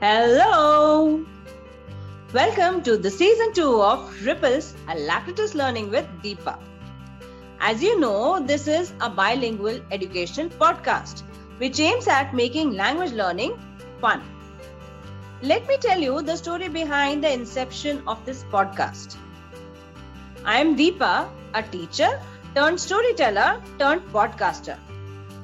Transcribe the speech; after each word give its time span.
Hello! 0.00 1.26
Welcome 2.32 2.82
to 2.84 2.96
the 2.96 3.10
season 3.10 3.52
2 3.52 3.82
of 3.82 4.24
Ripples 4.24 4.74
Alacritus 4.86 5.56
Learning 5.56 5.90
with 5.90 6.06
Deepa. 6.22 6.56
As 7.58 7.82
you 7.82 7.98
know, 7.98 8.38
this 8.38 8.68
is 8.68 8.92
a 9.00 9.10
bilingual 9.10 9.80
education 9.90 10.50
podcast 10.50 11.22
which 11.56 11.80
aims 11.80 12.06
at 12.06 12.32
making 12.32 12.74
language 12.74 13.10
learning 13.10 13.58
fun. 14.00 14.22
Let 15.42 15.66
me 15.66 15.76
tell 15.78 15.98
you 15.98 16.22
the 16.22 16.36
story 16.36 16.68
behind 16.68 17.24
the 17.24 17.32
inception 17.32 18.00
of 18.06 18.24
this 18.24 18.44
podcast. 18.52 19.16
I 20.44 20.60
am 20.60 20.76
Deepa, 20.76 21.28
a 21.54 21.62
teacher 21.64 22.20
turned 22.54 22.80
storyteller 22.80 23.60
turned 23.80 24.02
podcaster. 24.12 24.78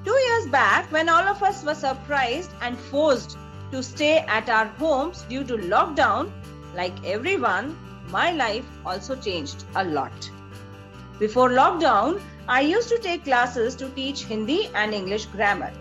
Two 0.05 0.16
years 0.29 0.46
back, 0.46 0.93
when 0.93 1.09
all 1.09 1.27
of 1.34 1.43
us 1.43 1.64
were 1.64 1.75
surprised 1.75 2.52
and 2.61 2.79
forced 2.79 3.36
to 3.75 3.82
stay 3.82 4.18
at 4.38 4.48
our 4.48 4.66
homes 4.80 5.22
due 5.29 5.43
to 5.43 5.57
lockdown, 5.57 6.30
like 6.76 7.04
everyone, 7.04 7.76
my 8.08 8.31
life 8.31 8.64
also 8.86 9.17
changed 9.17 9.64
a 9.75 9.85
lot. 9.85 10.31
Before 11.18 11.48
lockdown, 11.50 12.21
I 12.46 12.61
used 12.61 12.89
to 12.90 12.98
take 12.98 13.25
classes 13.25 13.75
to 13.76 13.89
teach 13.96 14.22
Hindi 14.26 14.71
and 14.75 14.95
English 14.95 15.26
grammar. 15.26 15.72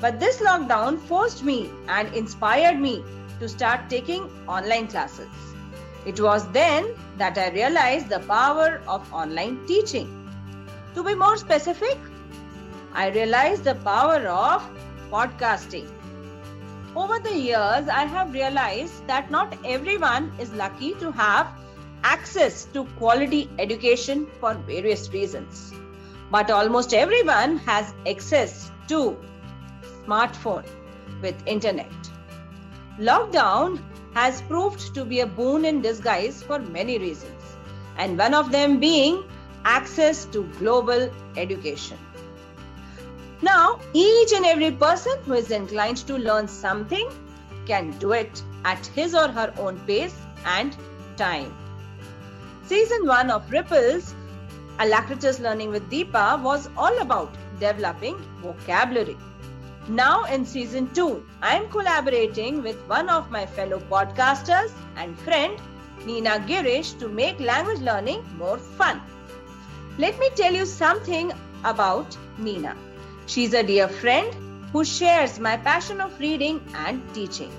But 0.00 0.20
this 0.20 0.40
lockdown 0.40 0.98
forced 1.00 1.44
me 1.44 1.70
and 1.88 2.14
inspired 2.14 2.80
me 2.80 3.04
to 3.40 3.48
start 3.48 3.90
taking 3.90 4.30
online 4.48 4.86
classes. 4.86 5.28
It 6.06 6.20
was 6.20 6.50
then 6.52 6.94
that 7.18 7.36
I 7.36 7.50
realized 7.50 8.08
the 8.08 8.20
power 8.20 8.80
of 8.88 9.12
online 9.12 9.66
teaching. 9.66 10.08
To 10.94 11.02
be 11.02 11.14
more 11.14 11.36
specific, 11.36 11.98
I 12.94 13.10
realized 13.10 13.64
the 13.64 13.74
power 13.74 14.26
of 14.28 14.62
podcasting. 15.10 15.90
Over 16.96 17.18
the 17.18 17.36
years, 17.36 17.88
I 17.88 18.04
have 18.04 18.32
realized 18.32 19.04
that 19.08 19.28
not 19.28 19.56
everyone 19.64 20.32
is 20.38 20.52
lucky 20.52 20.94
to 21.00 21.10
have 21.10 21.48
access 22.04 22.66
to 22.66 22.84
quality 22.98 23.50
education 23.58 24.28
for 24.38 24.54
various 24.54 25.12
reasons. 25.12 25.74
But 26.30 26.52
almost 26.52 26.94
everyone 26.94 27.56
has 27.58 27.92
access 28.06 28.70
to 28.88 29.16
smartphone 30.06 30.66
with 31.20 31.34
internet. 31.46 31.90
Lockdown 33.00 33.82
has 34.14 34.40
proved 34.42 34.94
to 34.94 35.04
be 35.04 35.18
a 35.18 35.26
boon 35.26 35.64
in 35.64 35.80
disguise 35.80 36.44
for 36.44 36.60
many 36.60 36.98
reasons, 36.98 37.42
and 37.98 38.16
one 38.16 38.34
of 38.34 38.52
them 38.52 38.78
being 38.78 39.24
access 39.64 40.26
to 40.26 40.44
global 40.60 41.10
education. 41.36 41.98
Now, 43.44 43.78
each 43.92 44.32
and 44.32 44.46
every 44.46 44.70
person 44.70 45.18
who 45.26 45.34
is 45.34 45.50
inclined 45.50 45.98
to 46.06 46.16
learn 46.16 46.48
something 46.48 47.10
can 47.66 47.90
do 47.98 48.12
it 48.12 48.42
at 48.64 48.86
his 48.98 49.14
or 49.14 49.28
her 49.28 49.52
own 49.58 49.78
pace 49.80 50.14
and 50.46 50.74
time. 51.18 51.52
Season 52.64 53.06
1 53.06 53.30
of 53.30 53.50
Ripples, 53.52 54.14
Alacritus 54.78 55.40
Learning 55.40 55.68
with 55.68 55.90
Deepa, 55.90 56.42
was 56.42 56.70
all 56.74 56.98
about 57.02 57.36
developing 57.60 58.16
vocabulary. 58.40 59.18
Now, 59.88 60.24
in 60.24 60.46
season 60.46 60.88
2, 60.94 61.22
I 61.42 61.54
am 61.56 61.68
collaborating 61.68 62.62
with 62.62 62.80
one 62.86 63.10
of 63.10 63.30
my 63.30 63.44
fellow 63.44 63.78
podcasters 63.90 64.72
and 64.96 65.18
friend, 65.18 65.60
Nina 66.06 66.38
Girish, 66.48 66.98
to 66.98 67.08
make 67.08 67.38
language 67.40 67.80
learning 67.80 68.24
more 68.38 68.56
fun. 68.56 69.02
Let 69.98 70.18
me 70.18 70.30
tell 70.34 70.54
you 70.54 70.64
something 70.64 71.30
about 71.62 72.16
Nina. 72.38 72.74
She's 73.26 73.52
a 73.54 73.62
dear 73.62 73.88
friend 73.88 74.34
who 74.72 74.84
shares 74.84 75.38
my 75.38 75.56
passion 75.56 76.00
of 76.00 76.18
reading 76.18 76.60
and 76.74 77.02
teaching. 77.14 77.52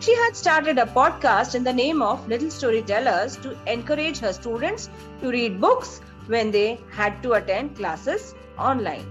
She 0.00 0.14
had 0.14 0.36
started 0.36 0.78
a 0.78 0.86
podcast 0.86 1.54
in 1.54 1.64
the 1.64 1.72
name 1.72 2.02
of 2.02 2.26
Little 2.28 2.50
Storytellers 2.50 3.36
to 3.38 3.56
encourage 3.66 4.18
her 4.18 4.32
students 4.32 4.88
to 5.20 5.30
read 5.30 5.60
books 5.60 6.00
when 6.26 6.50
they 6.50 6.80
had 6.90 7.22
to 7.22 7.32
attend 7.34 7.76
classes 7.76 8.34
online. 8.58 9.06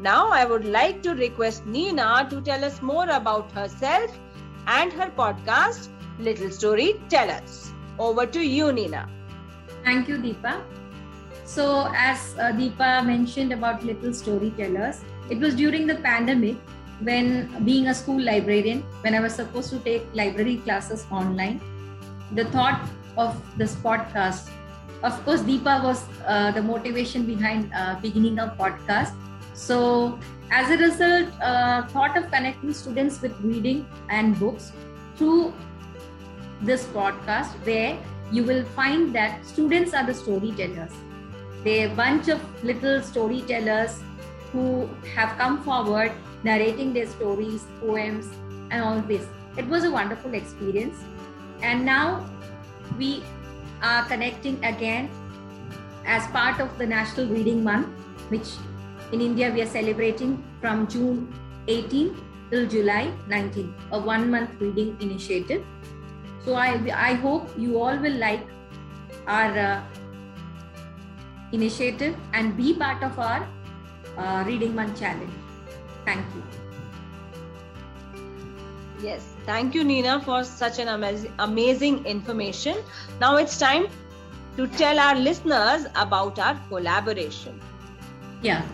Now, 0.00 0.28
I 0.30 0.44
would 0.44 0.64
like 0.64 1.02
to 1.02 1.14
request 1.14 1.66
Nina 1.66 2.26
to 2.30 2.40
tell 2.40 2.64
us 2.64 2.80
more 2.82 3.08
about 3.08 3.50
herself 3.52 4.16
and 4.66 4.92
her 4.92 5.10
podcast, 5.10 5.88
Little 6.18 6.50
Storytellers. 6.50 7.72
Over 7.98 8.26
to 8.26 8.40
you, 8.40 8.72
Nina. 8.72 9.08
Thank 9.84 10.08
you, 10.08 10.16
Deepa. 10.18 10.62
So, 11.48 11.90
as 11.96 12.36
uh, 12.38 12.52
Deepa 12.52 13.06
mentioned 13.06 13.54
about 13.54 13.82
little 13.82 14.12
storytellers, 14.12 15.00
it 15.30 15.38
was 15.38 15.54
during 15.54 15.86
the 15.86 15.94
pandemic 15.94 16.56
when 17.00 17.64
being 17.64 17.86
a 17.86 17.94
school 17.94 18.20
librarian, 18.20 18.82
when 19.00 19.14
I 19.14 19.20
was 19.20 19.34
supposed 19.34 19.70
to 19.70 19.78
take 19.78 20.04
library 20.12 20.58
classes 20.58 21.06
online, 21.10 21.62
the 22.32 22.44
thought 22.56 22.86
of 23.16 23.40
this 23.56 23.74
podcast, 23.76 24.50
of 25.02 25.24
course, 25.24 25.40
Deepa 25.40 25.82
was 25.82 26.04
uh, 26.26 26.50
the 26.50 26.60
motivation 26.60 27.24
behind 27.24 27.72
uh, 27.74 27.96
beginning 28.02 28.38
a 28.40 28.54
podcast. 28.58 29.14
So, 29.54 30.18
as 30.50 30.70
a 30.70 30.76
result, 30.76 31.32
uh, 31.40 31.86
thought 31.86 32.18
of 32.18 32.30
connecting 32.30 32.74
students 32.74 33.22
with 33.22 33.32
reading 33.40 33.86
and 34.10 34.38
books 34.38 34.72
through 35.16 35.54
this 36.60 36.84
podcast, 36.88 37.52
where 37.64 37.98
you 38.30 38.44
will 38.44 38.66
find 38.76 39.14
that 39.14 39.46
students 39.46 39.94
are 39.94 40.04
the 40.04 40.12
storytellers 40.12 40.92
they're 41.64 41.90
a 41.90 41.94
bunch 41.94 42.28
of 42.28 42.40
little 42.64 43.02
storytellers 43.02 44.00
who 44.52 44.88
have 45.14 45.36
come 45.38 45.62
forward 45.62 46.12
narrating 46.42 46.92
their 46.92 47.06
stories, 47.06 47.64
poems, 47.80 48.28
and 48.70 48.82
all 48.82 49.00
this. 49.00 49.26
It 49.56 49.66
was 49.66 49.84
a 49.84 49.90
wonderful 49.90 50.34
experience. 50.34 50.96
And 51.62 51.84
now 51.84 52.24
we 52.96 53.22
are 53.82 54.04
connecting 54.04 54.62
again 54.64 55.10
as 56.06 56.26
part 56.28 56.60
of 56.60 56.76
the 56.78 56.86
National 56.86 57.26
Reading 57.26 57.62
Month, 57.64 57.88
which 58.28 58.48
in 59.12 59.20
India 59.20 59.50
we 59.52 59.62
are 59.62 59.66
celebrating 59.66 60.42
from 60.60 60.86
June 60.86 61.32
18 61.66 62.16
till 62.50 62.66
July 62.66 63.12
19, 63.28 63.74
a 63.92 64.00
one 64.00 64.30
month 64.30 64.50
reading 64.60 64.96
initiative. 65.00 65.64
So 66.44 66.54
I, 66.54 66.80
I 66.94 67.14
hope 67.14 67.50
you 67.58 67.80
all 67.80 67.96
will 67.98 68.16
like 68.16 68.46
our 69.26 69.58
uh, 69.58 69.82
initiative 71.52 72.16
and 72.32 72.56
be 72.56 72.74
part 72.74 73.02
of 73.02 73.18
our 73.18 73.48
uh, 74.16 74.44
Reading 74.46 74.74
Month 74.74 74.98
challenge. 75.00 75.32
Thank 76.04 76.24
you. 76.34 76.42
Yes, 79.00 79.34
thank 79.46 79.74
you, 79.74 79.84
Nina, 79.84 80.20
for 80.20 80.42
such 80.42 80.78
an 80.80 80.88
amazing, 80.88 81.32
amazing 81.38 82.04
information. 82.04 82.76
Now 83.20 83.36
it's 83.36 83.58
time 83.58 83.86
to 84.56 84.66
tell 84.66 84.98
our 84.98 85.14
listeners 85.14 85.86
about 85.94 86.38
our 86.38 86.60
collaboration. 86.68 87.60
Yeah. 88.42 88.66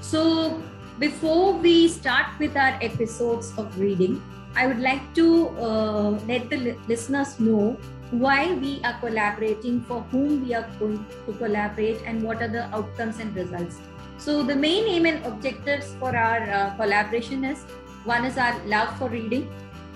So 0.00 0.62
before 0.98 1.54
we 1.54 1.88
start 1.88 2.38
with 2.38 2.54
our 2.56 2.78
episodes 2.82 3.52
of 3.56 3.78
reading, 3.80 4.22
I 4.54 4.66
would 4.66 4.80
like 4.80 5.14
to 5.14 5.48
uh, 5.58 6.10
let 6.28 6.50
the 6.50 6.56
li- 6.58 6.78
listeners 6.86 7.40
know 7.40 7.78
why 8.12 8.52
we 8.52 8.80
are 8.84 8.98
collaborating, 9.00 9.80
for 9.82 10.02
whom 10.10 10.44
we 10.46 10.54
are 10.54 10.68
going 10.78 11.04
to 11.26 11.32
collaborate, 11.32 12.02
and 12.04 12.22
what 12.22 12.42
are 12.42 12.48
the 12.48 12.64
outcomes 12.74 13.18
and 13.18 13.34
results. 13.34 13.78
So, 14.18 14.42
the 14.42 14.54
main 14.54 14.86
aim 14.86 15.06
and 15.06 15.24
objectives 15.24 15.94
for 15.98 16.14
our 16.14 16.42
uh, 16.50 16.76
collaboration 16.76 17.44
is 17.44 17.64
one 18.04 18.24
is 18.24 18.36
our 18.36 18.54
love 18.66 18.96
for 18.98 19.08
reading, 19.08 19.50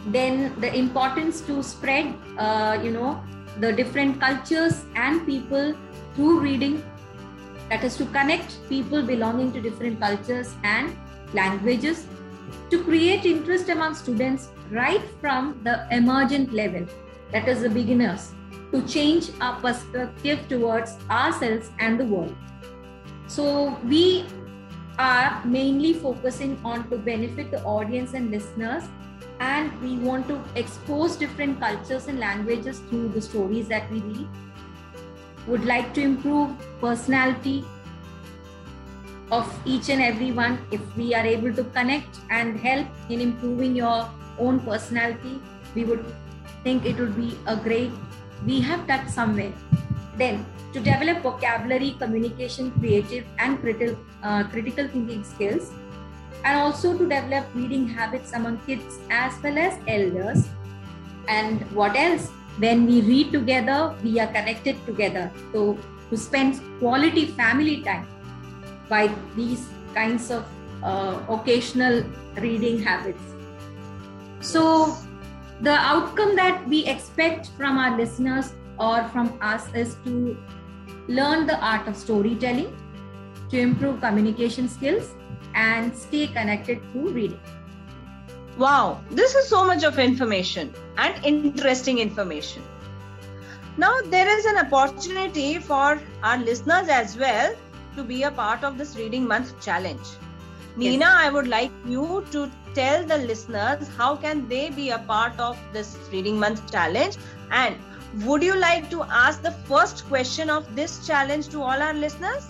then 0.07 0.59
the 0.61 0.75
importance 0.75 1.41
to 1.43 1.63
spread, 1.63 2.15
uh, 2.39 2.79
you 2.83 2.91
know, 2.91 3.23
the 3.61 3.73
different 3.73 4.21
cultures 4.21 4.85
and 4.95 5.27
people 5.27 5.75
through 6.15 6.41
reading. 6.41 6.83
That 7.69 7.85
is 7.85 7.97
to 7.97 8.07
connect 8.07 8.69
people 8.69 9.03
belonging 9.03 9.53
to 9.53 9.61
different 9.61 10.01
cultures 10.01 10.55
and 10.63 10.97
languages 11.35 12.07
to 12.71 12.83
create 12.83 13.27
interest 13.27 13.69
among 13.69 13.95
students 13.95 14.49
right 14.71 15.03
from 15.21 15.61
the 15.65 15.87
emergent 15.91 16.53
level 16.53 16.87
that 17.33 17.49
is 17.49 17.63
the 17.63 17.69
beginners, 17.69 18.33
to 18.73 18.83
change 18.87 19.31
our 19.41 19.61
perspective 19.61 20.49
towards 20.49 20.97
ourselves 21.11 21.71
and 21.79 21.99
the 21.99 22.05
world. 22.05 22.35
So 23.27 23.79
we 23.85 24.25
are 24.99 25.45
mainly 25.45 25.93
focusing 25.93 26.59
on 26.65 26.89
to 26.91 26.97
benefit 26.97 27.51
the 27.51 27.63
audience 27.63 28.15
and 28.15 28.31
listeners 28.31 28.85
and 29.41 29.81
we 29.83 29.97
want 29.99 30.27
to 30.29 30.41
expose 30.55 31.17
different 31.17 31.61
cultures 31.61 32.07
and 32.07 32.19
languages 32.19 32.79
through 32.89 33.09
the 33.09 33.21
stories 33.21 33.69
that 33.69 33.91
we 33.91 34.01
read 34.01 34.29
would 35.47 35.65
like 35.65 35.93
to 35.95 36.01
improve 36.01 36.51
personality 36.81 37.65
of 39.31 39.53
each 39.65 39.91
and 39.91 40.01
every 40.01 40.33
one 40.33 40.59
if 40.71 40.81
we 40.97 41.15
are 41.15 41.27
able 41.27 41.53
to 41.53 41.65
connect 41.65 42.19
and 42.31 42.59
help 42.59 42.87
in 43.11 43.21
improving 43.21 43.77
your 43.77 44.09
own 44.39 44.61
personality 44.61 45.41
we 45.75 45.85
would 45.85 46.05
think 46.67 46.85
it 46.85 46.99
would 46.99 47.17
be 47.17 47.39
a 47.47 47.57
great, 47.57 47.93
we 48.45 48.61
have 48.61 48.87
touched 48.89 49.11
somewhere. 49.11 49.53
Then, 50.17 50.45
to 50.73 50.81
develop 50.81 51.23
vocabulary, 51.23 51.91
communication, 51.99 52.71
creative, 52.79 53.25
and 53.39 53.61
critical, 53.61 53.97
uh, 54.23 54.45
critical 54.55 54.89
thinking 54.89 55.23
skills, 55.25 55.71
and 56.45 56.59
also 56.59 56.93
to 56.99 57.09
develop 57.13 57.55
reading 57.55 57.87
habits 57.89 58.33
among 58.33 58.59
kids 58.67 58.99
as 59.11 59.41
well 59.43 59.59
as 59.59 59.79
elders. 59.87 60.49
And 61.29 61.63
what 61.73 61.97
else? 61.97 62.29
When 62.59 62.87
we 62.87 63.01
read 63.03 63.33
together, 63.33 63.95
we 64.03 64.19
are 64.19 64.29
connected 64.29 64.85
together. 64.87 65.31
So, 65.53 65.79
to 66.11 66.17
spend 66.17 66.61
quality 66.79 67.27
family 67.41 67.83
time 67.83 68.07
by 68.89 69.11
these 69.35 69.69
kinds 69.95 70.31
of 70.31 70.45
uh, 70.83 71.19
occasional 71.29 72.05
reading 72.37 72.79
habits. 72.83 73.23
So, 74.41 74.97
the 75.61 75.73
outcome 75.73 76.37
that 76.37 76.67
we 76.69 76.85
expect 76.85 77.49
from 77.57 77.79
our 77.79 77.97
listeners 77.97 78.53
or 78.79 79.05
from 79.09 79.39
us 79.41 79.73
is 79.75 79.97
to 80.05 80.37
learn 81.09 81.47
the 81.47 81.59
art 81.65 81.89
of 81.89 81.97
storytelling, 81.97 82.77
to 83.49 83.59
improve 83.59 84.01
communication 84.01 84.69
skills, 84.69 85.15
and 85.55 85.97
stay 85.97 86.27
connected 86.27 86.83
through 86.93 87.11
reading. 87.11 87.41
Wow, 88.59 89.01
this 89.11 89.35
is 89.35 89.49
so 89.49 89.67
much 89.67 89.83
of 89.85 89.99
information 89.99 90.75
and 90.99 91.25
interesting 91.25 91.99
information. 91.99 92.63
Now, 93.79 94.01
there 94.07 94.29
is 94.39 94.45
an 94.47 94.59
opportunity 94.59 95.59
for 95.59 96.01
our 96.23 96.39
listeners 96.39 96.89
as 96.89 97.17
well 97.17 97.55
to 97.97 98.03
be 98.03 98.23
a 98.23 98.31
part 98.31 98.65
of 98.65 98.79
this 98.79 98.97
Reading 98.97 99.27
Month 99.27 99.59
challenge. 99.61 100.07
Nina, 100.77 101.07
yes. 101.07 101.15
I 101.15 101.31
would 101.31 101.49
like 101.49 101.73
you 101.87 102.25
to 102.33 102.51
tell 102.75 103.05
the 103.05 103.19
listeners 103.19 103.89
how 103.97 104.17
can 104.17 104.47
they 104.49 104.69
be 104.71 104.91
a 104.91 104.99
part 104.99 105.39
of 105.41 105.59
this 105.73 105.97
Reading 106.13 106.39
Month 106.39 106.71
challenge 106.71 107.17
and 107.51 107.77
would 108.25 108.43
you 108.43 108.55
like 108.55 108.91
to 108.91 109.03
ask 109.05 109.43
the 109.43 109.51
first 109.51 110.07
question 110.09 110.51
of 110.51 110.75
this 110.75 111.07
challenge 111.07 111.49
to 111.49 111.63
all 111.63 111.83
our 111.83 111.95
listeners? 111.95 112.47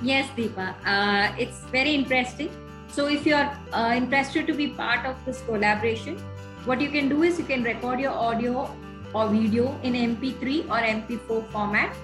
Yes, 0.00 0.28
Deepa. 0.36 0.74
Uh, 0.84 1.34
it's 1.38 1.60
very 1.70 1.94
interesting. 1.94 2.50
So, 2.88 3.06
if 3.06 3.24
you're 3.24 3.50
uh, 3.72 3.92
interested 3.96 4.46
to 4.46 4.54
be 4.54 4.68
part 4.68 5.06
of 5.06 5.16
this 5.24 5.42
collaboration, 5.42 6.18
what 6.64 6.80
you 6.80 6.90
can 6.90 7.08
do 7.08 7.22
is 7.22 7.38
you 7.38 7.44
can 7.44 7.62
record 7.62 8.00
your 8.00 8.12
audio 8.12 8.70
or 9.14 9.28
video 9.28 9.78
in 9.82 9.94
MP3 9.94 10.64
or 10.68 10.80
MP4 10.80 11.46
format 11.50 11.96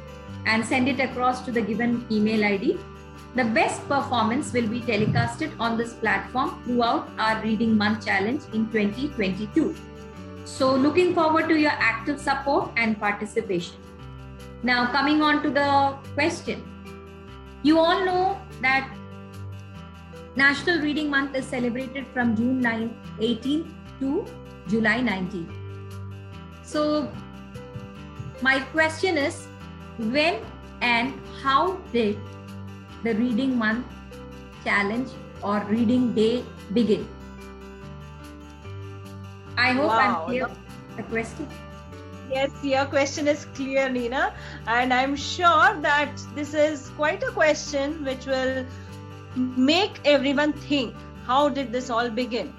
and 0.46 0.64
send 0.64 0.88
it 0.88 1.00
across 1.00 1.44
to 1.44 1.52
the 1.52 1.60
given 1.60 2.06
email 2.10 2.44
ID. 2.44 2.78
The 3.34 3.44
best 3.44 3.86
performance 3.88 4.52
will 4.52 4.66
be 4.66 4.80
telecasted 4.80 5.52
on 5.60 5.76
this 5.76 5.92
platform 5.92 6.62
throughout 6.64 7.08
our 7.18 7.42
Reading 7.42 7.76
Month 7.76 8.06
Challenge 8.06 8.42
in 8.52 8.70
2022. 8.70 9.74
So, 10.44 10.74
looking 10.74 11.14
forward 11.14 11.48
to 11.48 11.58
your 11.58 11.72
active 11.72 12.18
support 12.18 12.70
and 12.76 12.98
participation. 12.98 13.76
Now, 14.62 14.90
coming 14.90 15.22
on 15.22 15.42
to 15.42 15.50
the 15.50 15.94
question. 16.14 16.64
You 17.62 17.78
all 17.78 18.04
know 18.04 18.40
that 18.62 18.90
National 20.36 20.80
Reading 20.80 21.10
Month 21.10 21.36
is 21.36 21.44
celebrated 21.44 22.06
from 22.08 22.34
June 22.34 22.60
9, 22.60 22.96
18 23.20 23.74
to 24.00 24.24
July 24.68 25.00
19. 25.00 25.52
So, 26.62 27.12
my 28.40 28.60
question 28.60 29.18
is 29.18 29.46
when 29.98 30.40
and 30.80 31.14
how 31.42 31.76
did 31.92 32.18
the 33.02 33.14
Reading 33.14 33.56
Month 33.56 33.86
challenge 34.64 35.10
or 35.42 35.60
Reading 35.68 36.14
Day 36.14 36.44
begin? 36.72 37.08
I 39.56 39.72
hope 39.72 39.88
wow. 39.88 39.98
I'm 39.98 40.26
clear 40.26 40.50
the 40.96 41.02
question. 41.04 41.48
Yes, 42.30 42.50
your 42.62 42.84
question 42.84 43.26
is 43.26 43.46
clear, 43.54 43.88
Nina. 43.88 44.34
And 44.66 44.92
I'm 44.92 45.16
sure 45.16 45.80
that 45.80 46.10
this 46.34 46.54
is 46.54 46.90
quite 46.90 47.22
a 47.22 47.30
question 47.30 48.04
which 48.04 48.26
will 48.26 48.66
make 49.34 50.00
everyone 50.04 50.52
think 50.52 50.94
how 51.26 51.48
did 51.48 51.72
this 51.72 51.90
all 51.90 52.08
begin? 52.10 52.52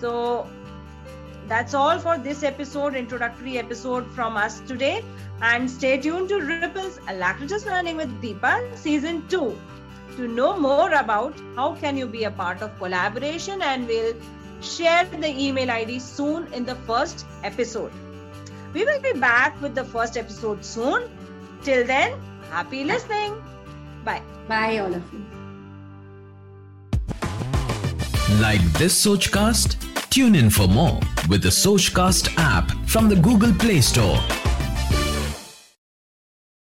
So 0.00 0.48
that's 1.46 1.74
all 1.74 1.98
for 1.98 2.18
this 2.18 2.42
episode, 2.42 2.94
introductory 2.94 3.58
episode 3.58 4.06
from 4.12 4.36
us 4.36 4.60
today. 4.60 5.04
And 5.40 5.70
stay 5.70 5.98
tuned 5.98 6.28
to 6.30 6.40
Ripple's 6.40 6.98
Alacritus 7.08 7.64
Learning 7.64 7.96
with 7.96 8.10
Deepa 8.20 8.76
Season 8.76 9.26
2 9.28 9.56
to 10.16 10.26
know 10.26 10.58
more 10.58 10.92
about 10.92 11.34
how 11.54 11.74
can 11.76 11.96
you 11.96 12.06
be 12.06 12.24
a 12.24 12.30
part 12.30 12.60
of 12.60 12.76
collaboration 12.78 13.62
and 13.62 13.86
we'll 13.86 14.14
share 14.60 15.04
the 15.04 15.28
email 15.28 15.70
ID 15.70 16.00
soon 16.00 16.52
in 16.52 16.64
the 16.64 16.74
first 16.74 17.24
episode. 17.44 17.92
We 18.74 18.84
will 18.84 19.00
be 19.00 19.12
back 19.12 19.60
with 19.62 19.74
the 19.74 19.84
first 19.84 20.16
episode 20.16 20.64
soon. 20.64 21.08
Till 21.62 21.86
then, 21.86 22.20
happy 22.50 22.84
listening. 22.84 23.40
Bye. 24.04 24.22
Bye, 24.48 24.78
all 24.78 24.94
of 24.94 25.02
you. 25.12 25.24
Like 28.40 28.62
this 28.74 29.06
Sochcast? 29.06 29.76
Tune 30.10 30.34
in 30.34 30.50
for 30.50 30.66
more 30.66 30.98
with 31.28 31.42
the 31.42 31.48
Sochcast 31.48 32.34
app 32.38 32.70
from 32.86 33.08
the 33.08 33.16
Google 33.16 33.52
Play 33.54 33.80
Store. 33.80 34.18